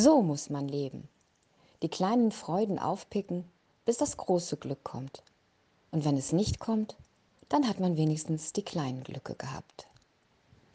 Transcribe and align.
So 0.00 0.22
muss 0.22 0.48
man 0.48 0.68
leben. 0.68 1.08
Die 1.82 1.88
kleinen 1.88 2.30
Freuden 2.30 2.78
aufpicken, 2.78 3.42
bis 3.84 3.96
das 3.96 4.16
große 4.16 4.56
Glück 4.56 4.84
kommt. 4.84 5.24
Und 5.90 6.04
wenn 6.04 6.16
es 6.16 6.30
nicht 6.30 6.60
kommt, 6.60 6.94
dann 7.48 7.68
hat 7.68 7.80
man 7.80 7.96
wenigstens 7.96 8.52
die 8.52 8.62
kleinen 8.62 9.02
Glücke 9.02 9.34
gehabt. 9.34 9.87